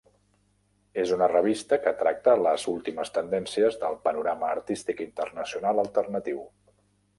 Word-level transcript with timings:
És 1.01 1.11
una 1.17 1.27
revista 1.31 1.77
que 1.83 1.93
tracta 1.99 2.33
les 2.47 2.65
últimes 2.73 3.13
tendències 3.19 3.79
del 3.85 4.01
panorama 4.09 4.51
artístic 4.57 5.07
internacional 5.09 5.85
alternatiu. 5.87 6.45